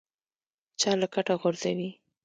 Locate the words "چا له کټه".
0.79-1.33